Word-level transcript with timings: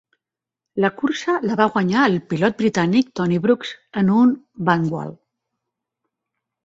La 0.83 0.89
cursa 1.01 1.35
la 1.49 1.57
va 1.59 1.67
guanyar 1.75 2.07
el 2.11 2.17
pilot 2.33 2.57
britànic 2.61 3.11
Tony 3.19 3.37
Brooks 3.47 3.75
en 4.03 4.13
un 4.23 4.33
Vanwall. 4.71 5.17